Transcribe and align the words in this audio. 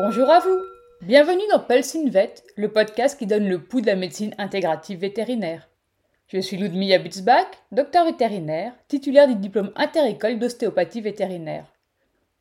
Bonjour 0.00 0.30
à 0.30 0.38
vous 0.38 0.60
Bienvenue 1.02 1.42
dans 1.50 1.58
Pulse 1.58 1.96
Vet, 2.06 2.34
le 2.54 2.68
podcast 2.68 3.18
qui 3.18 3.26
donne 3.26 3.48
le 3.48 3.60
pouls 3.60 3.80
de 3.80 3.88
la 3.88 3.96
médecine 3.96 4.32
intégrative 4.38 5.00
vétérinaire. 5.00 5.68
Je 6.28 6.38
suis 6.38 6.56
Ludmilla 6.56 7.00
Butzbach, 7.00 7.48
docteur 7.72 8.04
vétérinaire, 8.04 8.74
titulaire 8.86 9.26
du 9.26 9.34
diplôme 9.34 9.72
interécole 9.74 10.38
d'ostéopathie 10.38 11.00
vétérinaire. 11.00 11.64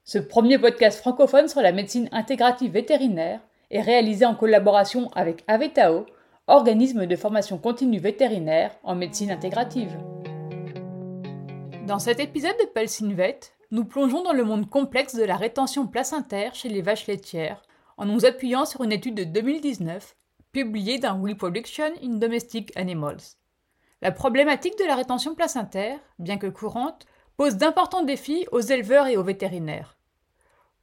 Ce 0.04 0.20
premier 0.20 0.60
podcast 0.60 1.00
francophone 1.00 1.48
sur 1.48 1.62
la 1.62 1.72
médecine 1.72 2.10
intégrative 2.12 2.74
vétérinaire 2.74 3.40
est 3.72 3.82
réalisé 3.82 4.24
en 4.24 4.36
collaboration 4.36 5.10
avec 5.16 5.44
Avetao, 5.48 6.06
organisme 6.46 7.08
de 7.08 7.16
formation 7.16 7.58
continue 7.58 7.98
vétérinaire 7.98 8.70
en 8.84 8.94
médecine 8.94 9.32
intégrative. 9.32 9.98
Dans 11.88 11.98
cet 11.98 12.20
épisode 12.20 12.56
de 12.62 12.68
Pelsinvet, 12.68 13.40
nous 13.72 13.86
plongeons 13.86 14.24
dans 14.24 14.34
le 14.34 14.44
monde 14.44 14.70
complexe 14.70 15.16
de 15.16 15.24
la 15.24 15.36
rétention 15.36 15.88
placentaire 15.88 16.56
chez 16.56 16.70
les 16.70 16.82
vaches 16.82 17.08
laitières 17.08 17.64
en 17.98 18.06
nous 18.06 18.26
appuyant 18.26 18.66
sur 18.66 18.84
une 18.84 18.92
étude 18.92 19.16
de 19.16 19.24
2019 19.24 20.16
publiée 20.52 21.00
dans 21.00 21.22
Reproduction 21.22 21.92
in 22.02 22.16
Domestic 22.16 22.76
Animals. 22.78 23.36
La 24.02 24.12
problématique 24.12 24.78
de 24.78 24.86
la 24.86 24.96
rétention 24.96 25.36
placentaire, 25.36 26.00
bien 26.20 26.38
que 26.38 26.48
courante, 26.48 27.06
pose 27.36 27.58
d'importants 27.58 28.04
défis 28.04 28.46
aux 28.52 28.62
éleveurs 28.62 29.08
et 29.08 29.18
aux 29.18 29.24
vétérinaires. 29.24 29.98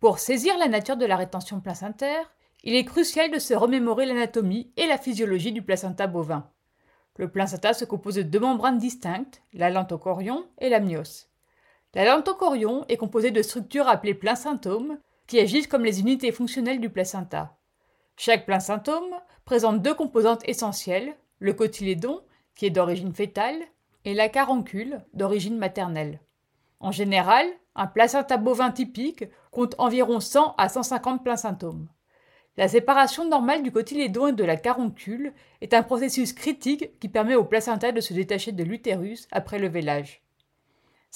Pour 0.01 0.19
saisir 0.19 0.59
la 0.59 0.69
nature 0.69 0.97
de 0.97 1.07
la 1.07 1.17
rétention 1.17 1.61
placentaire, 1.61 2.31
il 2.65 2.75
est 2.75 2.85
crucial 2.85 3.31
de 3.31 3.39
se 3.39 3.55
remémorer 3.55 4.07
l'anatomie 4.07 4.73
et 4.77 4.87
la 4.87 4.99
physiologie 4.99 5.53
du 5.53 5.63
placenta 5.63 6.07
bovin. 6.07 6.51
Le 7.17 7.31
placenta 7.31 7.73
se 7.73 7.85
compose 7.85 8.17
de 8.17 8.23
deux 8.23 8.41
membranes 8.41 8.79
distinctes, 8.79 9.43
la 9.53 9.71
lentocorion 9.71 10.45
et 10.59 10.69
la 10.69 10.81
myose. 10.81 11.29
La 11.95 12.05
lentocorion 12.05 12.85
est 12.89 12.97
composée 12.97 13.31
de 13.31 13.41
structures 13.41 13.87
appelées 13.87 14.15
placentomes 14.15 14.99
qui 15.29 15.39
agissent 15.39 15.69
comme 15.69 15.85
les 15.85 16.01
unités 16.01 16.33
fonctionnelles 16.33 16.81
du 16.81 16.91
placenta. 16.91 17.57
Chaque 18.17 18.47
placentome 18.47 19.15
présente 19.45 19.81
deux 19.81 19.95
composantes 19.95 20.47
essentielles, 20.49 21.15
le 21.39 21.53
cotylédon, 21.53 22.21
qui 22.57 22.67
est 22.67 22.71
d'origine 22.71 23.13
fétale, 23.13 23.61
et 24.05 24.13
la 24.13 24.29
caroncule, 24.29 25.03
d'origine 25.13 25.57
maternelle. 25.57 26.21
En 26.81 26.91
général, 26.91 27.47
un 27.77 27.87
placenta 27.87 28.39
bovin 28.39 28.73
typique 28.73 29.25
compte 29.53 29.77
environ 29.79 30.19
100 30.19 30.57
à 30.59 30.69
150 30.69 31.23
placentomes. 31.23 31.89
La 32.57 32.67
séparation 32.67 33.29
normale 33.29 33.63
du 33.63 33.71
cotylédon 33.71 34.29
et 34.29 34.33
de 34.33 34.45
la 34.45 34.57
caroncule 34.57 35.33
est 35.61 35.75
un 35.75 35.83
processus 35.85 36.33
critique 36.33 36.99
qui 36.99 37.09
permet 37.09 37.35
au 37.37 37.45
placenta 37.45 37.93
de 37.93 38.01
se 38.01 38.15
détacher 38.15 38.51
de 38.51 38.65
l'utérus 38.65 39.29
après 39.31 39.59
le 39.61 39.69
vélage. 39.69 40.24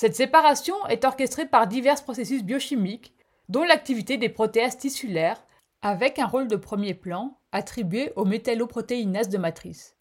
Cette 0.01 0.15
séparation 0.15 0.87
est 0.87 1.05
orchestrée 1.05 1.47
par 1.47 1.67
divers 1.67 2.01
processus 2.05 2.45
biochimiques, 2.45 3.13
dont 3.49 3.65
l'activité 3.65 4.17
des 4.17 4.29
protéases 4.29 4.79
tissulaires, 4.79 5.45
avec 5.83 6.21
un 6.21 6.27
rôle 6.27 6.47
de 6.47 6.55
premier 6.55 6.95
plan 6.95 7.41
attribué 7.51 8.13
aux 8.15 8.25
métalloprotéinases 8.25 9.29
de 9.29 9.39
matrice. 9.39 9.97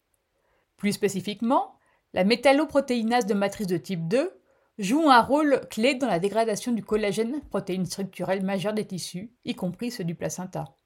Plus 0.76 0.92
spécifiquement, 0.92 1.74
la 2.14 2.22
métalloprotéinase 2.22 3.26
de 3.26 3.34
matrice 3.34 3.66
de 3.66 3.76
type 3.76 4.06
2 4.06 4.40
joue 4.78 5.10
un 5.10 5.20
rôle 5.20 5.62
clé 5.68 5.96
dans 5.96 6.06
la 6.06 6.20
dégradation 6.20 6.70
du 6.70 6.84
collagène, 6.84 7.40
protéine 7.50 7.84
structurelle 7.84 8.44
majeure 8.44 8.74
des 8.74 8.86
tissus, 8.86 9.32
y 9.44 9.56
compris 9.56 9.90
ceux 9.90 10.04
du 10.04 10.14
placenta. 10.14 10.76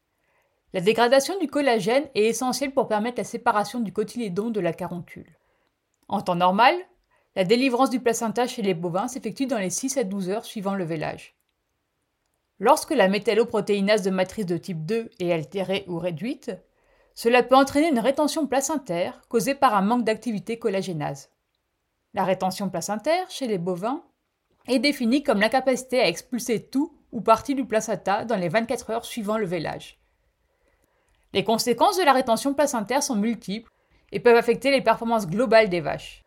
La 0.72 0.80
dégradation 0.80 1.38
du 1.38 1.48
collagène 1.48 2.08
est 2.14 2.28
essentielle 2.28 2.72
pour 2.72 2.88
permettre 2.88 3.18
la 3.18 3.24
séparation 3.24 3.80
du 3.80 3.92
cotylédon 3.92 4.48
de 4.48 4.60
la 4.60 4.72
caroncule. 4.72 5.36
En 6.08 6.22
temps 6.22 6.34
normal, 6.34 6.74
la 7.34 7.44
délivrance 7.44 7.90
du 7.90 8.00
placenta 8.00 8.46
chez 8.46 8.62
les 8.62 8.74
bovins 8.74 9.08
s'effectue 9.08 9.46
dans 9.46 9.58
les 9.58 9.70
6 9.70 9.96
à 9.96 10.04
12 10.04 10.28
heures 10.28 10.44
suivant 10.44 10.74
le 10.74 10.84
vélage. 10.84 11.34
Lorsque 12.58 12.90
la 12.90 13.08
métalloprotéinase 13.08 14.02
de 14.02 14.10
matrice 14.10 14.46
de 14.46 14.56
type 14.56 14.84
2 14.84 15.10
est 15.18 15.32
altérée 15.32 15.84
ou 15.88 15.98
réduite, 15.98 16.52
cela 17.14 17.42
peut 17.42 17.56
entraîner 17.56 17.88
une 17.88 17.98
rétention 17.98 18.46
placentaire 18.46 19.20
causée 19.28 19.54
par 19.54 19.74
un 19.74 19.82
manque 19.82 20.04
d'activité 20.04 20.58
collagénase. 20.58 21.30
La 22.14 22.24
rétention 22.24 22.68
placentaire 22.68 23.30
chez 23.30 23.46
les 23.46 23.58
bovins 23.58 24.04
est 24.68 24.78
définie 24.78 25.22
comme 25.22 25.40
l'incapacité 25.40 26.00
à 26.00 26.08
expulser 26.08 26.62
tout 26.62 26.96
ou 27.10 27.20
partie 27.20 27.54
du 27.54 27.64
placenta 27.64 28.24
dans 28.24 28.36
les 28.36 28.48
24 28.48 28.90
heures 28.90 29.04
suivant 29.04 29.38
le 29.38 29.46
vélage. 29.46 29.98
Les 31.32 31.44
conséquences 31.44 31.98
de 31.98 32.04
la 32.04 32.12
rétention 32.12 32.54
placentaire 32.54 33.02
sont 33.02 33.16
multiples 33.16 33.70
et 34.12 34.20
peuvent 34.20 34.36
affecter 34.36 34.70
les 34.70 34.82
performances 34.82 35.26
globales 35.26 35.70
des 35.70 35.80
vaches. 35.80 36.22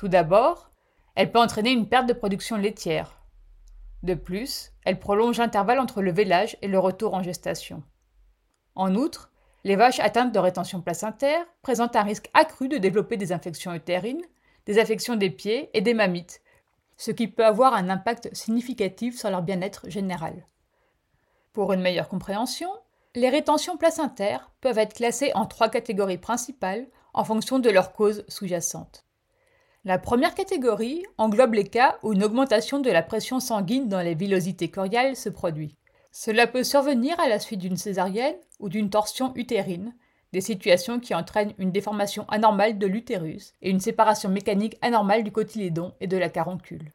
Tout 0.00 0.08
d'abord, 0.08 0.70
elle 1.14 1.30
peut 1.30 1.38
entraîner 1.38 1.72
une 1.72 1.86
perte 1.86 2.06
de 2.06 2.14
production 2.14 2.56
laitière. 2.56 3.20
De 4.02 4.14
plus, 4.14 4.72
elle 4.86 4.98
prolonge 4.98 5.36
l'intervalle 5.36 5.78
entre 5.78 6.00
le 6.00 6.10
vélage 6.10 6.56
et 6.62 6.68
le 6.68 6.78
retour 6.78 7.12
en 7.12 7.22
gestation. 7.22 7.82
En 8.74 8.94
outre, 8.94 9.30
les 9.62 9.76
vaches 9.76 10.00
atteintes 10.00 10.32
de 10.32 10.38
rétention 10.38 10.80
placentaire 10.80 11.44
présentent 11.60 11.96
un 11.96 12.02
risque 12.02 12.30
accru 12.32 12.68
de 12.68 12.78
développer 12.78 13.18
des 13.18 13.30
infections 13.30 13.74
utérines, 13.74 14.24
des 14.64 14.78
affections 14.78 15.16
des 15.16 15.28
pieds 15.28 15.68
et 15.74 15.82
des 15.82 15.92
mammites, 15.92 16.40
ce 16.96 17.10
qui 17.10 17.28
peut 17.28 17.44
avoir 17.44 17.74
un 17.74 17.90
impact 17.90 18.34
significatif 18.34 19.18
sur 19.18 19.28
leur 19.28 19.42
bien-être 19.42 19.90
général. 19.90 20.46
Pour 21.52 21.74
une 21.74 21.82
meilleure 21.82 22.08
compréhension, 22.08 22.70
les 23.14 23.28
rétentions 23.28 23.76
placentaires 23.76 24.50
peuvent 24.62 24.78
être 24.78 24.94
classées 24.94 25.32
en 25.34 25.44
trois 25.44 25.68
catégories 25.68 26.16
principales 26.16 26.86
en 27.12 27.22
fonction 27.22 27.58
de 27.58 27.68
leur 27.68 27.92
cause 27.92 28.24
sous-jacente. 28.28 29.04
La 29.86 29.98
première 29.98 30.34
catégorie 30.34 31.06
englobe 31.16 31.54
les 31.54 31.64
cas 31.64 31.98
où 32.02 32.12
une 32.12 32.22
augmentation 32.22 32.80
de 32.80 32.90
la 32.90 33.02
pression 33.02 33.40
sanguine 33.40 33.88
dans 33.88 34.02
les 34.02 34.14
villosités 34.14 34.70
coriales 34.70 35.16
se 35.16 35.30
produit. 35.30 35.78
Cela 36.12 36.46
peut 36.46 36.64
survenir 36.64 37.18
à 37.18 37.30
la 37.30 37.38
suite 37.38 37.60
d'une 37.60 37.78
césarienne 37.78 38.36
ou 38.58 38.68
d'une 38.68 38.90
torsion 38.90 39.32
utérine, 39.36 39.94
des 40.34 40.42
situations 40.42 41.00
qui 41.00 41.14
entraînent 41.14 41.54
une 41.56 41.72
déformation 41.72 42.26
anormale 42.28 42.78
de 42.78 42.86
l'utérus 42.86 43.54
et 43.62 43.70
une 43.70 43.80
séparation 43.80 44.28
mécanique 44.28 44.76
anormale 44.82 45.24
du 45.24 45.32
cotylédon 45.32 45.94
et 46.00 46.06
de 46.06 46.18
la 46.18 46.28
caroncule. 46.28 46.92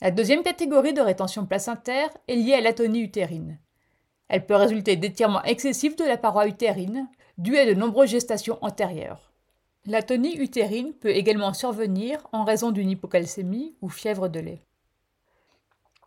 La 0.00 0.12
deuxième 0.12 0.44
catégorie 0.44 0.94
de 0.94 1.00
rétention 1.00 1.46
placentaire 1.46 2.10
est 2.28 2.36
liée 2.36 2.54
à 2.54 2.60
l'atonie 2.60 3.00
utérine. 3.00 3.58
Elle 4.28 4.46
peut 4.46 4.54
résulter 4.54 4.94
d'étirements 4.94 5.42
excessifs 5.42 5.96
de 5.96 6.04
la 6.04 6.16
paroi 6.16 6.46
utérine, 6.46 7.08
dû 7.38 7.58
à 7.58 7.66
de 7.66 7.74
nombreuses 7.74 8.10
gestations 8.10 8.58
antérieures. 8.60 9.27
L'atonie 9.88 10.36
utérine 10.36 10.92
peut 10.92 11.08
également 11.08 11.54
survenir 11.54 12.28
en 12.32 12.44
raison 12.44 12.72
d'une 12.72 12.90
hypocalcémie 12.90 13.74
ou 13.80 13.88
fièvre 13.88 14.28
de 14.28 14.38
lait. 14.38 14.60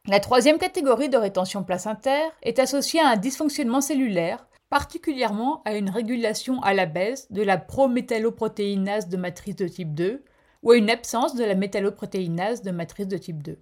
La 0.05 0.19
troisième 0.19 0.59
catégorie 0.59 1.09
de 1.09 1.17
rétention 1.17 1.63
placentaire 1.63 2.31
est 2.43 2.59
associée 2.59 2.99
à 2.99 3.07
un 3.07 3.17
dysfonctionnement 3.17 3.81
cellulaire, 3.81 4.47
particulièrement 4.69 5.63
à 5.65 5.73
une 5.73 5.89
régulation 5.89 6.61
à 6.61 6.75
la 6.75 6.85
baisse 6.85 7.31
de 7.31 7.41
la 7.41 7.57
prométalloprotéinase 7.57 9.09
de 9.09 9.17
matrice 9.17 9.55
de 9.55 9.67
type 9.67 9.95
2 9.95 10.23
ou 10.61 10.71
à 10.71 10.77
une 10.77 10.91
absence 10.91 11.33
de 11.33 11.43
la 11.43 11.55
métalloprotéinase 11.55 12.61
de 12.61 12.69
matrice 12.69 13.07
de 13.07 13.17
type 13.17 13.41
2. 13.41 13.57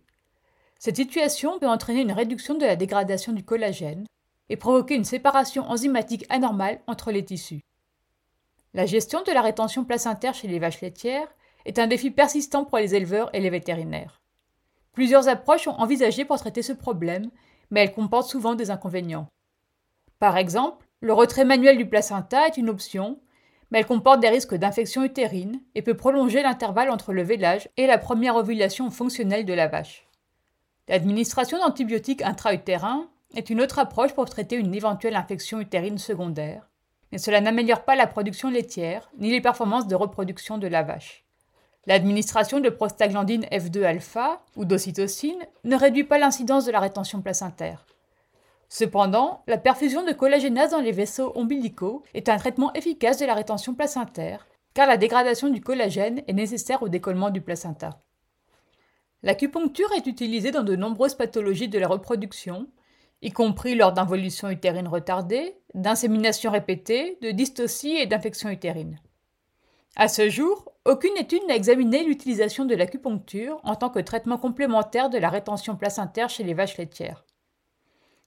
Cette 0.80 0.98
situation 0.98 1.60
peut 1.60 1.70
entraîner 1.70 2.02
une 2.02 2.12
réduction 2.12 2.56
de 2.56 2.66
la 2.66 2.76
dégradation 2.76 3.32
du 3.32 3.46
collagène, 3.46 4.06
et 4.50 4.58
provoquer 4.58 4.96
une 4.96 5.06
séparation 5.06 5.64
enzymatique 5.70 6.26
anormale 6.30 6.82
entre 6.88 7.12
les 7.12 7.24
tissus. 7.24 7.62
La 8.74 8.86
gestion 8.86 9.24
de 9.24 9.32
la 9.32 9.42
rétention 9.42 9.84
placentaire 9.84 10.36
chez 10.36 10.48
les 10.48 10.60
vaches 10.60 10.82
laitières 10.82 11.28
est 11.66 11.80
un 11.80 11.88
défi 11.88 12.12
persistant 12.12 12.66
pour 12.66 12.78
les 12.78 12.94
éleveurs 12.94 13.30
et 13.34 13.40
les 13.40 13.50
vétérinaires. 13.50 14.22
Plusieurs 14.94 15.28
approches 15.28 15.64
sont 15.64 15.72
envisagées 15.72 16.26
pour 16.26 16.38
traiter 16.38 16.62
ce 16.62 16.74
problème, 16.74 17.32
mais 17.72 17.82
elles 17.82 17.94
comportent 17.94 18.30
souvent 18.30 18.56
des 18.56 18.70
inconvénients. 18.70 19.28
Par 20.20 20.38
exemple, 20.38 20.86
le 21.02 21.14
retrait 21.14 21.46
manuel 21.46 21.78
du 21.78 21.88
placenta 21.88 22.48
est 22.48 22.58
une 22.58 22.70
option, 22.70 23.20
mais 23.72 23.80
elle 23.80 23.86
comporte 23.86 24.20
des 24.20 24.30
risques 24.30 24.56
d'infection 24.56 25.04
utérine 25.04 25.62
et 25.74 25.82
peut 25.82 25.98
prolonger 25.98 26.42
l'intervalle 26.42 26.90
entre 26.90 27.14
le 27.14 27.24
vélage 27.24 27.70
et 27.78 27.88
la 27.88 27.98
première 27.98 28.36
ovulation 28.36 28.92
fonctionnelle 28.92 29.46
de 29.46 29.54
la 29.54 29.68
vache. 29.68 30.08
L'administration 30.88 31.60
d'antibiotiques 31.60 32.24
intra-utérins 32.24 33.10
est 33.36 33.50
une 33.50 33.62
autre 33.62 33.80
approche 33.80 34.14
pour 34.14 34.26
traiter 34.26 34.56
une 34.56 34.74
éventuelle 34.74 35.16
infection 35.16 35.60
utérine 35.60 36.00
secondaire, 36.00 36.69
mais 37.12 37.18
cela 37.18 37.42
n'améliore 37.42 37.84
pas 37.84 37.96
la 37.96 38.08
production 38.08 38.50
laitière 38.50 39.10
ni 39.18 39.32
les 39.32 39.42
performances 39.42 39.88
de 39.88 39.96
reproduction 39.96 40.58
de 40.58 40.68
la 40.68 40.84
vache. 40.84 41.26
L'administration 41.86 42.60
de 42.60 42.70
prostaglandine 42.70 43.46
F2-alpha 43.46 44.42
ou 44.56 44.66
d'ocytocine 44.66 45.46
ne 45.64 45.76
réduit 45.76 46.04
pas 46.04 46.20
l'incidence 46.20 46.66
de 46.66 46.72
la 46.72 46.80
rétention 46.80 47.22
placentaire. 47.22 47.86
Cependant, 48.68 49.42
la 49.48 49.58
perfusion 49.58 50.06
de 50.06 50.12
collagénase 50.12 50.72
dans 50.72 50.82
les 50.82 50.92
vaisseaux 50.92 51.32
ombilicaux 51.36 52.04
est 52.14 52.30
un 52.30 52.38
traitement 52.38 52.72
efficace 52.74 53.18
de 53.18 53.26
la 53.26 53.34
rétention 53.34 53.74
placentaire, 53.74 54.48
car 54.76 54.88
la 54.88 54.98
dégradation 54.98 55.50
du 55.50 55.62
collagène 55.62 56.22
est 56.28 56.34
nécessaire 56.34 56.84
au 56.84 56.90
décollement 56.90 57.32
du 57.32 57.42
placenta. 57.42 58.02
L'acupuncture 59.24 59.92
est 59.98 60.06
utilisée 60.06 60.52
dans 60.52 60.64
de 60.64 60.76
nombreuses 60.76 61.16
pathologies 61.16 61.68
de 61.68 61.80
la 61.80 61.88
reproduction, 61.88 62.68
y 63.22 63.32
compris 63.32 63.76
lors 63.76 63.92
d'involutions 63.92 64.50
utérines 64.50 64.88
retardées, 64.88 65.56
d'inséminations 65.74 66.52
répétées, 66.52 67.18
de 67.22 67.32
dystocie 67.32 67.96
et 67.96 68.06
d'infections 68.06 68.50
utérines. 68.50 69.00
À 69.96 70.08
ce 70.08 70.30
jour, 70.30 70.72
aucune 70.86 71.18
étude 71.18 71.46
n'a 71.48 71.56
examiné 71.56 72.04
l'utilisation 72.04 72.66
de 72.66 72.76
l'acupuncture 72.76 73.60
en 73.64 73.76
tant 73.76 73.90
que 73.90 74.00
traitement 74.00 74.38
complémentaire 74.38 75.10
de 75.10 75.18
la 75.18 75.30
rétention 75.30 75.76
placentaire 75.76 76.30
chez 76.30 76.44
les 76.44 76.54
vaches 76.54 76.78
laitières. 76.78 77.26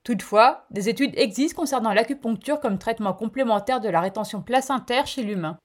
Toutefois, 0.05 0.67
des 0.71 0.89
études 0.89 1.17
existent 1.17 1.61
concernant 1.61 1.93
l'acupuncture 1.93 2.61
comme 2.61 2.79
traitement 2.79 3.15
complémentaire 3.15 3.81
de 3.81 3.89
la 3.89 4.01
rétention 4.01 4.43
placentaire 4.43 5.07
chez 5.07 5.23
l'humain. 5.23 5.59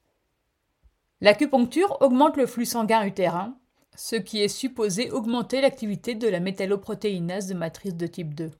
L'acupuncture 1.21 1.97
augmente 2.01 2.37
le 2.37 2.45
flux 2.45 2.65
sanguin 2.65 3.03
utérin, 3.03 3.57
ce 3.95 4.15
qui 4.15 4.41
est 4.43 4.47
supposé 4.47 5.09
augmenter 5.09 5.59
l'activité 5.59 6.13
de 6.13 6.27
la 6.27 6.39
métalloprotéinase 6.39 7.47
de 7.47 7.55
matrice 7.55 7.95
de 7.95 8.05
type 8.05 8.35
2. 8.35 8.51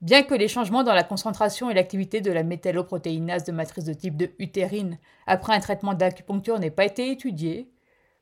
Bien 0.00 0.22
que 0.22 0.34
les 0.34 0.46
changements 0.46 0.84
dans 0.84 0.94
la 0.94 1.02
concentration 1.02 1.70
et 1.70 1.74
l'activité 1.74 2.20
de 2.20 2.30
la 2.30 2.44
métalloprotéinase 2.44 3.42
de 3.42 3.50
matrice 3.50 3.84
de 3.84 3.92
type 3.92 4.16
2 4.16 4.30
utérine 4.38 4.98
après 5.26 5.54
un 5.54 5.60
traitement 5.60 5.94
d'acupuncture 5.94 6.60
n'aient 6.60 6.70
pas 6.70 6.84
été 6.84 7.10
étudiés, 7.10 7.68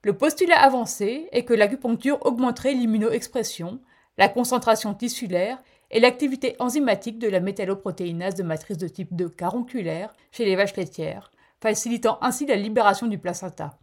le 0.03 0.17
postulat 0.17 0.59
avancé 0.59 1.29
est 1.33 1.45
que 1.45 1.53
l'acupuncture 1.53 2.25
augmenterait 2.25 2.73
l'immunoexpression, 2.73 3.81
la 4.17 4.29
concentration 4.29 4.95
tissulaire 4.95 5.63
et 5.91 6.01
l'activité 6.01 6.57
enzymatique 6.61 7.19
de 7.19 7.29
la 7.29 7.41
métalloprotéinase 7.41 8.37
de 8.37 8.43
matrice 8.43 8.79
de 8.79 8.89
type 8.89 9.15
2 9.15 9.29
caronculaire 9.29 10.15
chez 10.33 10.47
les 10.47 10.57
vaches 10.57 10.77
laitières, 10.77 11.31
facilitant 11.61 12.19
ainsi 12.23 12.47
la 12.47 12.57
libération 12.57 13.07
du 13.07 13.19
placenta. 13.19 13.79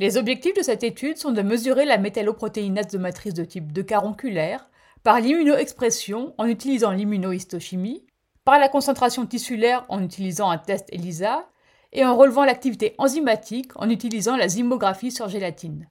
Les 0.00 0.16
objectifs 0.16 0.56
de 0.56 0.62
cette 0.62 0.82
étude 0.82 1.16
sont 1.16 1.32
de 1.32 1.42
mesurer 1.42 1.84
la 1.84 1.98
métalloprotéinase 1.98 2.88
de 2.88 2.98
matrice 2.98 3.34
de 3.34 3.44
type 3.44 3.70
2 3.72 3.84
caronculaire 3.84 4.68
par 5.06 5.20
l'immunoexpression 5.20 6.34
en 6.36 6.46
utilisant 6.48 6.90
l'immunohistochimie, 6.90 8.04
par 8.44 8.58
la 8.58 8.68
concentration 8.68 9.24
tissulaire 9.24 9.86
en 9.88 10.02
utilisant 10.02 10.50
un 10.50 10.58
test 10.58 10.92
ELISA 10.92 11.48
et 11.92 12.04
en 12.04 12.16
relevant 12.16 12.44
l'activité 12.44 12.96
enzymatique 12.98 13.70
en 13.76 13.88
utilisant 13.88 14.34
la 14.34 14.48
zymographie 14.48 15.12
sur 15.12 15.28
gélatine. 15.28 15.88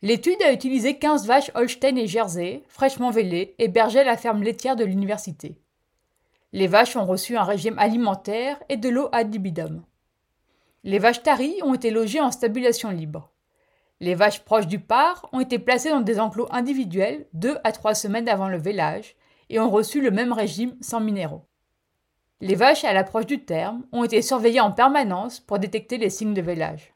L'étude 0.00 0.40
a 0.42 0.54
utilisé 0.54 0.96
15 0.96 1.26
vaches 1.26 1.50
Holstein 1.54 1.96
et 1.96 2.06
Jersey, 2.06 2.62
fraîchement 2.66 3.10
vélées, 3.10 3.54
hébergées 3.58 4.00
à 4.00 4.04
la 4.04 4.16
ferme 4.16 4.42
laitière 4.42 4.76
de 4.76 4.84
l'université. 4.86 5.60
Les 6.54 6.68
vaches 6.68 6.96
ont 6.96 7.04
reçu 7.04 7.36
un 7.36 7.44
régime 7.44 7.78
alimentaire 7.78 8.58
et 8.70 8.78
de 8.78 8.88
l'eau 8.88 9.10
ad 9.12 9.30
libidum. 9.30 9.84
Les 10.82 10.98
vaches 10.98 11.22
taries 11.22 11.60
ont 11.62 11.74
été 11.74 11.90
logées 11.90 12.22
en 12.22 12.30
stabulation 12.30 12.88
libre. 12.88 13.35
Les 14.00 14.14
vaches 14.14 14.44
proches 14.44 14.66
du 14.66 14.78
par 14.78 15.28
ont 15.32 15.40
été 15.40 15.58
placées 15.58 15.90
dans 15.90 16.00
des 16.00 16.20
enclos 16.20 16.48
individuels 16.50 17.26
deux 17.32 17.56
à 17.64 17.72
trois 17.72 17.94
semaines 17.94 18.28
avant 18.28 18.48
le 18.48 18.58
vélage 18.58 19.16
et 19.48 19.58
ont 19.58 19.70
reçu 19.70 20.02
le 20.02 20.10
même 20.10 20.32
régime 20.32 20.76
sans 20.80 21.00
minéraux. 21.00 21.46
Les 22.42 22.54
vaches 22.54 22.84
à 22.84 22.92
l'approche 22.92 23.26
du 23.26 23.44
terme 23.44 23.86
ont 23.92 24.04
été 24.04 24.20
surveillées 24.20 24.60
en 24.60 24.72
permanence 24.72 25.40
pour 25.40 25.58
détecter 25.58 25.96
les 25.96 26.10
signes 26.10 26.34
de 26.34 26.42
vélage. 26.42 26.92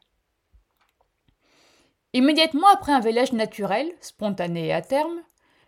Immédiatement 2.13 2.67
après 2.71 2.91
un 2.91 2.99
vélage 2.99 3.33
naturel, 3.33 3.91
spontané 4.01 4.67
et 4.67 4.73
à 4.73 4.81
terme, 4.81 5.21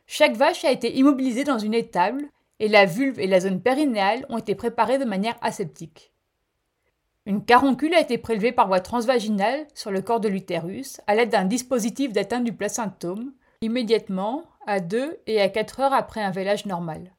chaque 0.06 0.36
vache 0.36 0.64
a 0.66 0.72
été 0.72 0.96
immobilisée 0.96 1.46
dans 1.46 1.58
une 1.58 1.74
étable 1.74 2.26
et 2.60 2.68
la 2.68 2.86
vulve 2.86 3.20
et 3.20 3.28
la 3.28 3.40
zone 3.40 3.62
périnéale 3.62 4.26
ont 4.30 4.38
été 4.38 4.54
préparées 4.54 5.00
de 5.00 5.06
manière 5.06 5.38
aseptique. 5.42 6.13
Une 7.26 7.46
caroncule 7.46 7.94
a 7.94 8.02
été 8.02 8.18
prélevée 8.18 8.52
par 8.52 8.68
voie 8.68 8.82
transvaginale 8.82 9.66
sur 9.74 9.92
le 9.92 10.02
corps 10.02 10.20
de 10.20 10.28
l'utérus 10.28 11.00
à 11.08 11.16
l'aide 11.16 11.30
d'un 11.30 11.46
dispositif 11.46 12.12
d'atteinte 12.12 12.44
du 12.44 12.52
placentome, 12.52 13.32
immédiatement 13.62 14.44
à 14.68 14.82
2 14.82 15.20
et 15.28 15.40
à 15.40 15.48
4 15.48 15.80
heures 15.80 15.94
après 15.94 16.22
un 16.22 16.32
vélage 16.32 16.66
normal. 16.66 17.14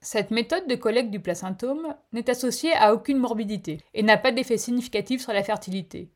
Cette 0.00 0.30
méthode 0.30 0.66
de 0.68 0.74
collecte 0.74 1.10
du 1.10 1.20
placentome 1.20 1.94
n'est 2.12 2.30
associée 2.30 2.72
à 2.76 2.94
aucune 2.94 3.18
morbidité 3.18 3.80
et 3.92 4.02
n'a 4.02 4.16
pas 4.16 4.32
d'effet 4.32 4.56
significatif 4.56 5.20
sur 5.20 5.34
la 5.34 5.42
fertilité. 5.42 6.10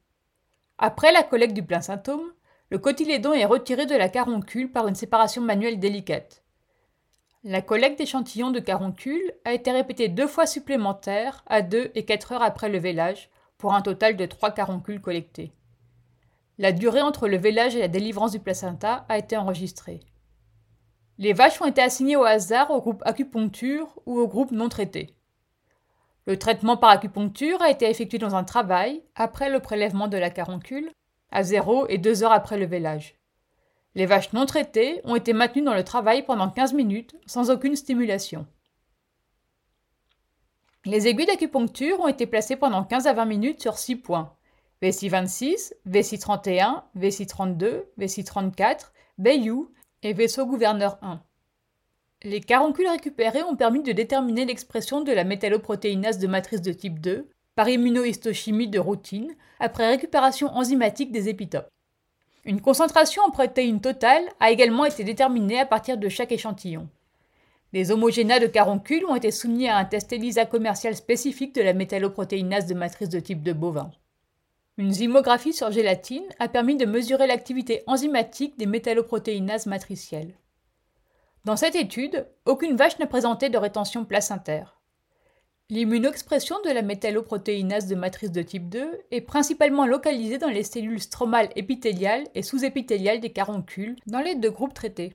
Après 0.79 1.13
la 1.13 1.23
collecte 1.23 1.55
du 1.55 1.63
placentome, 1.63 2.33
le 2.71 2.79
cotylédon 2.79 3.35
est 3.35 3.45
retiré 3.45 3.85
de 3.85 3.97
la 3.97 4.09
caroncule 4.09 4.73
par 4.73 4.89
une 4.89 4.95
séparation 4.95 5.43
manuelle 5.43 5.79
délicate. 5.79 6.43
La 7.43 7.63
collecte 7.63 7.99
d'échantillons 7.99 8.51
de 8.51 8.61
caroncule 8.61 9.33
a 9.47 9.55
été 9.55 9.73
répétée 9.73 10.09
deux 10.09 10.27
fois 10.27 10.45
supplémentaires 10.45 11.43
à 11.47 11.63
2 11.63 11.91
et 11.95 12.05
4 12.05 12.33
heures 12.33 12.43
après 12.43 12.69
le 12.69 12.79
vélage, 12.79 13.31
pour 13.57 13.73
un 13.73 13.81
total 13.81 14.17
de 14.17 14.27
trois 14.27 14.51
caroncules 14.51 15.01
collectées. 15.01 15.55
La 16.59 16.73
durée 16.73 17.01
entre 17.01 17.29
le 17.29 17.39
vélage 17.39 17.75
et 17.75 17.79
la 17.79 17.89
délivrance 17.89 18.33
du 18.33 18.41
placenta 18.41 19.07
a 19.09 19.17
été 19.17 19.39
enregistrée. 19.39 20.01
Les 21.17 21.33
vaches 21.33 21.63
ont 21.63 21.67
été 21.67 21.81
assignées 21.81 22.17
au 22.17 22.25
hasard 22.25 22.71
au 22.71 22.81
groupe 22.83 23.03
acupuncture 23.07 23.99
ou 24.05 24.19
au 24.19 24.29
groupe 24.29 24.53
non 24.53 24.69
traité. 24.69 25.15
Le 26.27 26.39
traitement 26.39 26.77
par 26.77 26.91
acupuncture 26.91 27.63
a 27.63 27.71
été 27.71 27.89
effectué 27.89 28.19
dans 28.19 28.35
un 28.35 28.45
travail, 28.45 29.03
après 29.15 29.49
le 29.49 29.61
prélèvement 29.61 30.09
de 30.09 30.19
la 30.19 30.29
caroncule, 30.29 30.91
à 31.31 31.43
0 31.43 31.87
et 31.89 31.97
2 31.97 32.23
heures 32.23 32.33
après 32.33 32.59
le 32.59 32.67
vélage. 32.67 33.20
Les 33.95 34.07
vaches 34.07 34.33
non 34.33 34.47
traitées 34.47 35.01
ont 35.05 35.17
été 35.17 35.33
maintenues 35.33 35.63
dans 35.63 35.75
le 35.75 35.85
travail 35.85 36.25
pendant 36.25 36.49
15 36.49 36.75
minutes, 36.75 37.17
sans 37.27 37.51
aucune 37.51 37.77
stimulation. 37.77 38.47
Les 40.85 41.09
aiguilles 41.09 41.27
d'acupuncture 41.27 42.01
ont 42.01 42.09
été 42.09 42.27
placées 42.27 42.57
pendant 42.57 42.85
15 42.85 43.07
à 43.07 43.13
20 43.13 43.25
minutes 43.27 43.61
sur 43.61 43.77
6 43.77 43.97
points. 43.97 44.35
VC 44.81 45.09
26, 45.09 45.75
VC 45.85 46.19
31, 46.19 46.85
VC 46.95 47.27
32, 47.27 47.85
VC 47.99 48.25
34, 48.25 48.93
Bayou 49.19 49.71
et 50.03 50.15
vaisseau 50.15 50.47
gouverneur 50.47 50.99
1. 51.03 51.21
Les 52.23 52.41
caroncules 52.41 52.89
récupérés 52.89 53.43
ont 53.43 53.57
permis 53.57 53.83
de 53.83 53.93
déterminer 53.93 54.47
l'expression 54.47 55.03
de 55.03 55.13
la 55.13 55.25
métalloprotéinase 55.25 56.19
de 56.19 56.27
matrice 56.27 56.63
de 56.63 56.73
type 56.73 56.99
2 56.99 57.29
par 57.55 57.69
immunohistochimie 57.69 58.69
de 58.69 58.79
routine 58.79 59.35
après 59.59 59.89
récupération 59.89 60.49
enzymatique 60.49 61.13
des 61.13 61.29
épitopes. 61.29 61.69
Une 62.45 62.61
concentration 62.61 63.23
en 63.23 63.31
protéines 63.31 63.83
totale 63.83 64.25
a 64.41 64.51
également 64.51 64.87
été 64.87 65.05
déterminée 65.05 65.61
à 65.61 65.67
partir 65.67 65.99
de 65.99 66.09
chaque 66.09 66.33
échantillon. 66.33 66.89
Les 67.73 67.93
homogénats 67.93 68.41
de 68.41 68.47
caroncules 68.47 69.05
ont 69.05 69.15
été 69.15 69.31
soumis 69.31 69.69
à 69.69 69.77
un 69.77 69.85
test 69.85 70.13
ELISA 70.13 70.47
commercial 70.47 70.97
spécifique 70.97 71.55
de 71.55 71.63
la 71.63 71.75
métalloprotéinase 71.75 72.67
de 72.67 72.75
matrice 72.75 73.11
de 73.11 73.21
type 73.21 73.43
2 73.43 73.53
bovin. 73.53 73.91
Une 74.79 74.91
zymographie 74.91 75.53
sur 75.53 75.71
gélatine 75.71 76.25
a 76.39 76.49
permis 76.49 76.77
de 76.77 76.87
mesurer 76.87 77.27
l'activité 77.27 77.83
enzymatique 77.87 78.59
des 78.59 78.67
métalloprotéinases 78.67 79.67
matricielles. 79.67 80.35
Dans 81.45 81.57
cette 81.57 81.77
étude, 81.77 82.27
aucune 82.47 82.77
vache 82.77 82.99
n'a 82.99 83.07
présenté 83.07 83.51
de 83.51 83.59
rétention 83.59 84.05
placentaire. 84.05 84.80
L'immunoexpression 85.71 86.57
de 86.65 86.71
la 86.71 86.83
métalloprotéinase 86.83 87.87
de 87.87 87.95
matrice 87.95 88.33
de 88.33 88.43
type 88.43 88.69
2 88.69 89.03
est 89.13 89.21
principalement 89.21 89.87
localisée 89.87 90.39
dans 90.39 90.49
les 90.49 90.65
cellules 90.65 91.01
stromales 91.01 91.51
épithéliales 91.55 92.27
et 92.35 92.43
sous-épithéliales 92.43 93.21
des 93.21 93.31
caroncules 93.31 93.95
dans 94.09 94.19
les 94.19 94.35
deux 94.35 94.51
groupes 94.51 94.75
traités. 94.75 95.15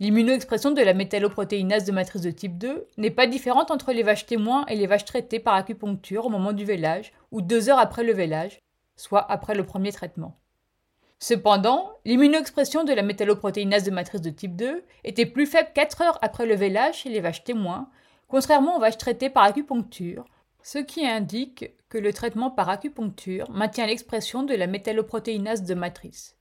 L'immunoexpression 0.00 0.70
de 0.70 0.80
la 0.80 0.94
métalloprotéinase 0.94 1.84
de 1.84 1.92
matrice 1.92 2.22
de 2.22 2.30
type 2.30 2.56
2 2.56 2.86
n'est 2.96 3.10
pas 3.10 3.26
différente 3.26 3.70
entre 3.70 3.92
les 3.92 4.02
vaches 4.02 4.24
témoins 4.24 4.64
et 4.64 4.76
les 4.76 4.86
vaches 4.86 5.04
traitées 5.04 5.40
par 5.40 5.52
acupuncture 5.52 6.24
au 6.24 6.30
moment 6.30 6.54
du 6.54 6.64
vélage 6.64 7.12
ou 7.30 7.42
deux 7.42 7.68
heures 7.68 7.78
après 7.78 8.02
le 8.02 8.14
vélage, 8.14 8.62
soit 8.96 9.30
après 9.30 9.54
le 9.54 9.66
premier 9.66 9.92
traitement. 9.92 10.38
Cependant, 11.18 11.92
l'immunoexpression 12.06 12.84
de 12.84 12.94
la 12.94 13.02
métalloprotéinase 13.02 13.84
de 13.84 13.90
matrice 13.90 14.22
de 14.22 14.30
type 14.30 14.56
2 14.56 14.84
était 15.04 15.26
plus 15.26 15.44
faible 15.44 15.68
4 15.74 16.00
heures 16.00 16.18
après 16.22 16.46
le 16.46 16.54
vélage 16.54 17.00
chez 17.02 17.10
les 17.10 17.20
vaches 17.20 17.44
témoins, 17.44 17.90
contrairement 18.28 18.76
aux 18.76 18.80
vaches 18.80 18.98
traitées 18.98 19.30
par 19.30 19.44
acupuncture, 19.44 20.24
ce 20.62 20.78
qui 20.78 21.06
indique 21.06 21.72
que 21.88 21.98
le 21.98 22.12
traitement 22.12 22.50
par 22.50 22.68
acupuncture 22.68 23.50
maintient 23.50 23.86
l'expression 23.86 24.42
de 24.42 24.54
la 24.54 24.66
métalloprotéinase 24.66 25.62
de 25.62 25.74
matrice. 25.74 26.36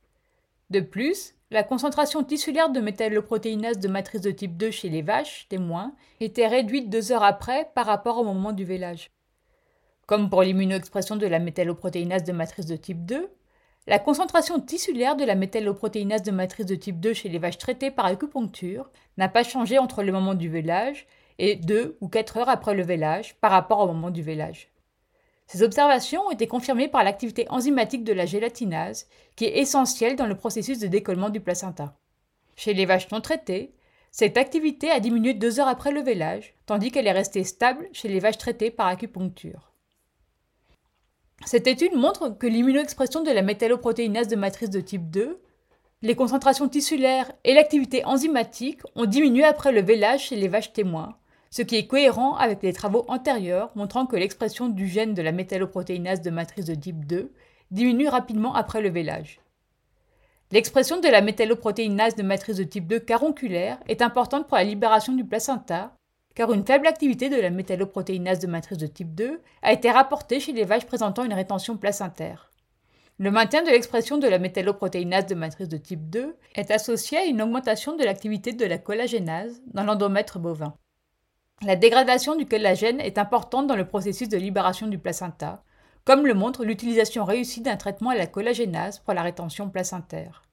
De 0.71 0.79
plus, 0.79 1.35
la 1.51 1.63
concentration 1.63 2.23
tissulaire 2.23 2.71
de 2.71 2.79
métalloprotéinase 2.79 3.77
de 3.77 3.87
matrice 3.87 4.21
de 4.21 4.31
type 4.31 4.57
2 4.57 4.71
chez 4.71 4.89
les 4.89 5.03
vaches 5.03 5.47
témoins 5.47 5.93
était 6.19 6.47
réduite 6.47 6.89
deux 6.89 7.11
heures 7.11 7.23
après 7.23 7.69
par 7.75 7.85
rapport 7.85 8.17
au 8.17 8.23
moment 8.23 8.51
du 8.51 8.65
vélage. 8.65 9.11
Comme 10.07 10.29
pour 10.29 10.41
l'immunoexpression 10.41 11.17
de 11.17 11.27
la 11.27 11.39
métalloprotéinase 11.39 12.23
de 12.23 12.31
matrice 12.31 12.65
de 12.65 12.75
type 12.75 13.05
2, 13.05 13.29
la 13.87 13.99
concentration 13.99 14.59
tissulaire 14.59 15.15
de 15.15 15.23
la 15.23 15.35
métalloprotéinase 15.35 16.23
de 16.23 16.31
matrice 16.31 16.65
de 16.65 16.73
type 16.73 16.99
2 16.99 17.13
chez 17.13 17.29
les 17.29 17.37
vaches 17.37 17.59
traitées 17.59 17.91
par 17.91 18.05
acupuncture 18.05 18.89
n'a 19.17 19.29
pas 19.29 19.43
changé 19.43 19.77
entre 19.77 20.01
le 20.01 20.11
moment 20.11 20.33
du 20.33 20.49
vélage 20.49 21.05
et 21.39 21.55
2 21.55 21.97
ou 22.01 22.07
4 22.07 22.37
heures 22.37 22.49
après 22.49 22.75
le 22.75 22.83
vélage 22.83 23.35
par 23.41 23.51
rapport 23.51 23.79
au 23.79 23.87
moment 23.87 24.11
du 24.11 24.21
vélage. 24.21 24.71
Ces 25.47 25.61
observations 25.61 26.21
ont 26.21 26.31
été 26.31 26.47
confirmées 26.47 26.87
par 26.87 27.03
l'activité 27.03 27.45
enzymatique 27.49 28.03
de 28.03 28.13
la 28.13 28.25
gélatinase, 28.25 29.07
qui 29.35 29.45
est 29.45 29.59
essentielle 29.59 30.15
dans 30.15 30.25
le 30.25 30.37
processus 30.37 30.79
de 30.79 30.87
décollement 30.87 31.29
du 31.29 31.39
placenta. 31.39 31.95
Chez 32.55 32.73
les 32.73 32.85
vaches 32.85 33.11
non 33.11 33.21
traitées, 33.21 33.73
cette 34.11 34.37
activité 34.37 34.89
a 34.89 34.99
diminué 34.99 35.33
deux 35.33 35.59
heures 35.59 35.67
après 35.67 35.91
le 35.91 36.01
vélage, 36.01 36.55
tandis 36.65 36.89
qu'elle 36.89 37.07
est 37.07 37.11
restée 37.11 37.43
stable 37.43 37.87
chez 37.91 38.07
les 38.07 38.19
vaches 38.19 38.37
traitées 38.37 38.71
par 38.71 38.87
acupuncture. 38.87 39.71
Cette 41.45 41.67
étude 41.67 41.95
montre 41.95 42.29
que 42.29 42.47
l'immunoexpression 42.47 43.23
de 43.23 43.31
la 43.31 43.41
métalloprotéinase 43.41 44.29
de 44.29 44.37
matrice 44.37 44.69
de 44.69 44.79
type 44.79 45.11
2, 45.11 45.39
les 46.01 46.15
concentrations 46.15 46.69
tissulaires 46.69 47.31
et 47.43 47.53
l'activité 47.53 48.05
enzymatique 48.05 48.81
ont 48.95 49.05
diminué 49.05 49.43
après 49.43 49.71
le 49.71 49.81
vélage 49.81 50.27
chez 50.27 50.35
les 50.37 50.47
vaches 50.47 50.73
témoins, 50.73 51.17
ce 51.55 51.61
qui 51.61 51.77
est 51.77 51.87
cohérent 51.87 52.35
avec 52.35 52.61
les 52.63 52.73
travaux 52.73 53.05
antérieurs 53.07 53.71
montrant 53.75 54.05
que 54.05 54.17
l'expression 54.17 54.67
du 54.67 54.89
gène 54.89 55.13
de 55.13 55.21
la 55.21 55.31
métalloprotéinase 55.31 56.19
de 56.19 56.29
matrice 56.29 56.65
de 56.65 56.75
type 56.75 57.05
2 57.05 57.31
diminue 57.71 58.09
rapidement 58.09 58.53
après 58.55 58.81
le 58.81 58.89
vélage. 58.89 59.39
L'expression 60.51 60.99
de 60.99 61.07
la 61.07 61.21
métalloprotéinase 61.21 62.17
de 62.17 62.23
matrice 62.23 62.57
de 62.57 62.65
type 62.65 62.87
2 62.87 62.99
caronculaire 62.99 63.79
est 63.87 64.01
importante 64.01 64.49
pour 64.49 64.57
la 64.57 64.65
libération 64.65 65.13
du 65.13 65.23
placenta, 65.23 65.95
car 66.35 66.51
une 66.51 66.65
faible 66.65 66.87
activité 66.87 67.29
de 67.29 67.39
la 67.39 67.51
métalloprotéinase 67.51 68.39
de 68.39 68.47
matrice 68.47 68.77
de 68.77 68.87
type 68.87 69.15
2 69.15 69.39
a 69.61 69.71
été 69.71 69.89
rapportée 69.89 70.41
chez 70.41 70.51
les 70.51 70.65
vaches 70.65 70.85
présentant 70.85 71.23
une 71.23 71.33
rétention 71.33 71.77
placentaire. 71.77 72.51
Le 73.17 73.31
maintien 73.31 73.63
de 73.63 73.69
l'expression 73.69 74.17
de 74.17 74.27
la 74.27 74.39
métalloprotéinase 74.39 75.27
de 75.27 75.35
matrice 75.35 75.69
de 75.69 75.77
type 75.77 76.09
2 76.09 76.35
est 76.55 76.71
associé 76.71 77.17
à 77.17 77.23
une 77.23 77.41
augmentation 77.41 77.95
de 77.95 78.03
l'activité 78.03 78.51
de 78.51 78.65
la 78.65 78.77
collagénase 78.77 79.61
dans 79.73 79.85
l'endomètre 79.85 80.37
bovin. 80.37 80.73
La 81.63 81.77
dégradation 81.77 82.35
du 82.35 82.45
collagène 82.45 82.99
est 82.99 83.17
importante 83.17 83.65
dans 83.65 83.77
le 83.77 83.87
processus 83.87 84.27
de 84.27 84.37
libération 84.37 84.87
du 84.87 84.97
placenta, 84.97 85.63
comme 86.03 86.27
le 86.27 86.33
montre 86.33 86.65
l'utilisation 86.65 87.23
réussie 87.23 87.61
d'un 87.61 87.77
traitement 87.77 88.09
à 88.09 88.15
la 88.15 88.27
collagénase 88.27 88.99
pour 88.99 89.13
la 89.13 89.21
rétention 89.21 89.69
placentaire. 89.69 90.43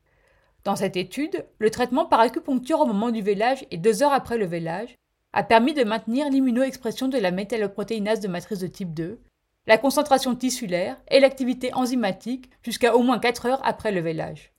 Dans 0.65 0.77
cette 0.77 0.97
étude, 0.97 1.45
le 1.59 1.71
traitement 1.71 2.07
par 2.07 2.21
acupuncture 2.21 2.81
au 2.81 2.87
moment 2.87 3.11
du 3.11 3.21
vélage 3.21 3.67
et 3.73 3.79
deux 3.79 4.05
heures 4.05 4.13
après 4.13 4.39
le 4.39 4.47
vélage 4.47 4.95
a 5.33 5.43
permis 5.43 5.75
de 5.75 5.83
maintenir 5.83 6.31
l'immunoexpression 6.31 7.09
de 7.09 7.19
la 7.19 7.33
métalloprotéinase 7.33 8.21
de 8.21 8.29
matrice 8.29 8.61
de 8.61 8.69
type 8.69 8.95
2, 8.95 9.21
la 9.67 9.79
concentration 9.79 10.37
tissulaire 10.37 11.01
et 11.11 11.19
l'activité 11.19 11.75
enzymatique 11.75 12.49
jusqu'à 12.63 12.95
au 12.95 13.03
moins 13.03 13.19
4 13.19 13.47
heures 13.47 13.61
après 13.65 13.91
le 13.91 14.01
vélage. 14.01 14.53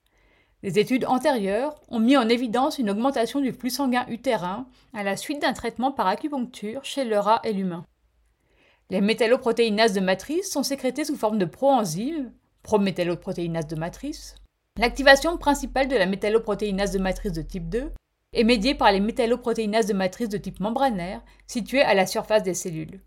Les 0.64 0.80
études 0.80 1.04
antérieures 1.06 1.76
ont 1.90 2.00
mis 2.00 2.16
en 2.16 2.30
évidence 2.30 2.80
une 2.80 2.90
augmentation 2.90 3.42
du 3.42 3.52
flux 3.52 3.70
sanguin 3.70 4.06
utérin 4.08 4.66
à 4.94 5.04
la 5.04 5.18
suite 5.18 5.42
d'un 5.42 5.52
traitement 5.52 5.92
par 5.92 6.08
acupuncture 6.08 6.86
chez 6.86 7.04
le 7.04 7.20
rat 7.20 7.42
et 7.44 7.52
l'humain. 7.52 7.86
Les 8.90 9.02
métalloprotéinases 9.02 9.92
de 9.92 10.00
matrice 10.00 10.50
sont 10.50 10.64
sécrétées 10.64 11.04
sous 11.04 11.18
forme 11.18 11.38
de 11.38 11.44
proenzymes, 11.44 12.32
prométalloprotéinases 12.64 13.68
de 13.68 13.76
matrice. 13.76 14.36
L'activation 14.80 15.38
principale 15.38 15.90
de 15.90 15.98
la 15.98 16.06
métalloprotéinase 16.06 16.94
de 16.94 17.00
matrice 17.00 17.34
de 17.34 17.42
type 17.42 17.68
2 17.68 17.92
est 18.32 18.44
médiée 18.46 18.74
par 18.74 18.94
les 18.94 19.02
métalloprotéinases 19.02 19.88
de 19.88 19.94
matrice 19.94 20.30
de 20.30 20.38
type 20.38 20.62
membranaire 20.62 21.22
situées 21.46 21.82
à 21.82 21.94
la 21.94 22.08
surface 22.08 22.44
des 22.44 22.54
cellules. 22.54 23.02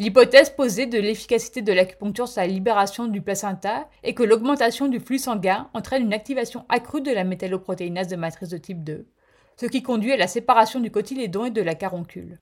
L'hypothèse 0.00 0.50
posée 0.50 0.86
de 0.86 0.98
l'efficacité 0.98 1.60
de 1.60 1.72
l'acupuncture 1.72 2.28
sur 2.28 2.40
la 2.40 2.46
libération 2.46 3.08
du 3.08 3.20
placenta 3.20 3.88
est 4.04 4.14
que 4.14 4.22
l'augmentation 4.22 4.86
du 4.86 5.00
flux 5.00 5.18
sanguin 5.18 5.68
entraîne 5.74 6.04
une 6.04 6.12
activation 6.12 6.64
accrue 6.68 7.00
de 7.00 7.10
la 7.10 7.24
métalloprotéinase 7.24 8.06
de 8.06 8.14
matrice 8.14 8.48
de 8.48 8.58
type 8.58 8.84
2, 8.84 9.08
ce 9.56 9.66
qui 9.66 9.82
conduit 9.82 10.12
à 10.12 10.16
la 10.16 10.28
séparation 10.28 10.78
du 10.78 10.92
cotylédon 10.92 11.46
et 11.46 11.50
de 11.50 11.62
la 11.62 11.74
caroncule. 11.74 12.38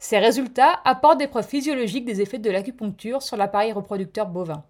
Ces 0.00 0.18
résultats 0.18 0.80
apportent 0.84 1.18
des 1.18 1.28
preuves 1.28 1.46
physiologiques 1.46 2.06
des 2.06 2.22
effets 2.22 2.38
de 2.38 2.50
l'acupuncture 2.50 3.22
sur 3.22 3.36
l'appareil 3.36 3.70
reproducteur 3.70 4.26
bovin. 4.26 4.64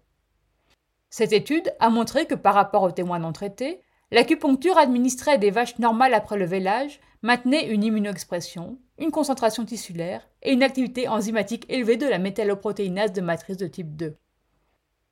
Cette 1.09 1.33
étude 1.33 1.73
a 1.79 1.89
montré 1.89 2.27
que 2.27 2.35
par 2.35 2.53
rapport 2.53 2.83
aux 2.83 2.91
témoins 2.91 3.19
non 3.19 3.33
traités, 3.33 3.81
l'acupuncture 4.11 4.77
administrée 4.77 5.31
à 5.31 5.37
des 5.37 5.51
vaches 5.51 5.79
normales 5.79 6.13
après 6.13 6.37
le 6.37 6.45
vélage 6.45 6.99
maintenait 7.21 7.67
une 7.67 7.83
immunoexpression, 7.83 8.77
une 8.97 9.11
concentration 9.11 9.65
tissulaire 9.65 10.27
et 10.41 10.51
une 10.51 10.63
activité 10.63 11.07
enzymatique 11.07 11.65
élevée 11.69 11.97
de 11.97 12.07
la 12.07 12.19
métalloprotéinase 12.19 13.13
de 13.13 13.21
matrice 13.21 13.57
de 13.57 13.67
type 13.67 13.95
2. 13.95 14.15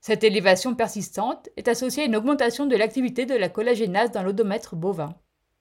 Cette 0.02 0.24
élévation 0.24 0.76
persistante 0.76 1.50
est 1.58 1.68
associée 1.68 2.04
à 2.04 2.06
une 2.06 2.16
augmentation 2.16 2.66
de 2.66 2.76
l'activité 2.76 3.26
de 3.26 3.36
la 3.36 3.50
collagénase 3.50 4.12
dans 4.12 4.24
l'odomètre 4.24 4.76
bovin, 4.76 5.14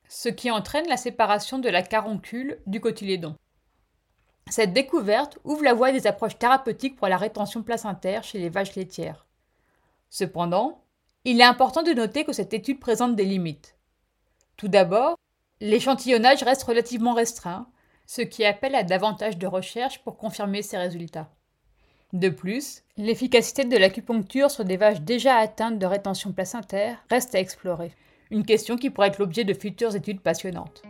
ce 0.08 0.28
qui 0.28 0.50
entraîne 0.50 0.88
la 0.88 0.96
séparation 0.96 1.58
de 1.58 1.68
la 1.68 1.82
caroncule 1.82 2.60
du 2.66 2.80
cotylédon. 2.80 3.36
Cette 4.48 4.72
découverte 4.72 5.38
ouvre 5.44 5.64
la 5.64 5.74
voie 5.74 5.92
des 5.92 6.06
approches 6.06 6.38
thérapeutiques 6.38 6.96
pour 6.96 7.08
la 7.08 7.18
rétention 7.18 7.62
placentaire 7.62 8.24
chez 8.24 8.38
les 8.38 8.48
vaches 8.48 8.76
laitières. 8.76 9.26
Cependant, 10.08 10.82
il 11.30 11.42
est 11.42 11.44
important 11.44 11.82
de 11.82 11.92
noter 11.92 12.24
que 12.24 12.32
cette 12.32 12.54
étude 12.54 12.80
présente 12.80 13.14
des 13.14 13.26
limites. 13.26 13.76
Tout 14.56 14.68
d'abord, 14.68 15.14
l'échantillonnage 15.60 16.42
reste 16.42 16.62
relativement 16.62 17.12
restreint, 17.12 17.68
ce 18.06 18.22
qui 18.22 18.46
appelle 18.46 18.74
à 18.74 18.82
davantage 18.82 19.36
de 19.36 19.46
recherches 19.46 20.02
pour 20.02 20.16
confirmer 20.16 20.62
ces 20.62 20.78
résultats. 20.78 21.28
De 22.14 22.30
plus, 22.30 22.82
l'efficacité 22.96 23.66
de 23.66 23.76
l'acupuncture 23.76 24.50
sur 24.50 24.64
des 24.64 24.78
vaches 24.78 25.02
déjà 25.02 25.36
atteintes 25.36 25.78
de 25.78 25.84
rétention 25.84 26.32
placentaire 26.32 27.04
reste 27.10 27.34
à 27.34 27.40
explorer, 27.40 27.92
une 28.30 28.46
question 28.46 28.76
qui 28.76 28.88
pourrait 28.88 29.08
être 29.08 29.18
l'objet 29.18 29.44
de 29.44 29.52
futures 29.52 29.94
études 29.94 30.22
passionnantes. 30.22 30.80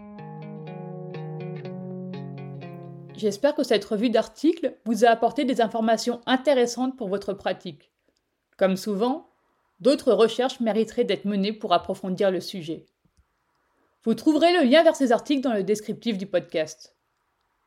J'espère 3.16 3.56
que 3.56 3.64
cette 3.64 3.84
revue 3.84 4.10
d'articles 4.10 4.76
vous 4.84 5.04
a 5.04 5.08
apporté 5.08 5.44
des 5.44 5.60
informations 5.60 6.20
intéressantes 6.26 6.96
pour 6.96 7.08
votre 7.08 7.32
pratique. 7.32 7.90
Comme 8.56 8.76
souvent, 8.76 9.27
d'autres 9.80 10.12
recherches 10.12 10.60
mériteraient 10.60 11.04
d'être 11.04 11.24
menées 11.24 11.52
pour 11.52 11.72
approfondir 11.72 12.30
le 12.30 12.40
sujet. 12.40 12.86
Vous 14.04 14.14
trouverez 14.14 14.52
le 14.52 14.64
lien 14.68 14.82
vers 14.82 14.96
ces 14.96 15.12
articles 15.12 15.42
dans 15.42 15.52
le 15.52 15.62
descriptif 15.62 16.18
du 16.18 16.26
podcast. 16.26 16.96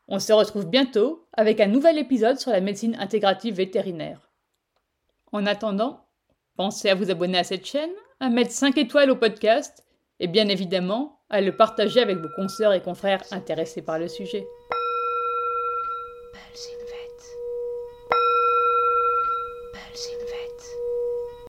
On 0.07 0.19
se 0.19 0.33
retrouve 0.33 0.67
bientôt 0.67 1.27
avec 1.33 1.59
un 1.59 1.67
nouvel 1.67 1.97
épisode 1.97 2.39
sur 2.39 2.51
la 2.51 2.61
médecine 2.61 2.95
intégrative 2.99 3.55
vétérinaire. 3.55 4.29
En 5.31 5.45
attendant, 5.45 6.05
pensez 6.57 6.89
à 6.89 6.95
vous 6.95 7.11
abonner 7.11 7.37
à 7.37 7.43
cette 7.43 7.65
chaîne, 7.65 7.91
à 8.19 8.29
mettre 8.29 8.51
5 8.51 8.77
étoiles 8.77 9.11
au 9.11 9.15
podcast 9.15 9.85
et 10.19 10.27
bien 10.27 10.47
évidemment 10.47 11.19
à 11.29 11.41
le 11.41 11.55
partager 11.55 12.01
avec 12.01 12.17
vos 12.17 12.29
consoeurs 12.35 12.73
et 12.73 12.81
confrères 12.81 13.23
intéressés 13.31 13.81
par 13.81 13.99
le 13.99 14.07
sujet. 14.07 14.45